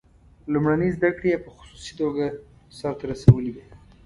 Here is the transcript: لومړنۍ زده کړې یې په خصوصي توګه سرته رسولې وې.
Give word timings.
لومړنۍ 0.53 0.89
زده 0.97 1.09
کړې 1.17 1.29
یې 1.33 1.43
په 1.45 1.49
خصوصي 1.55 1.93
توګه 2.01 2.25
سرته 2.77 3.03
رسولې 3.11 3.51
وې. 3.55 3.65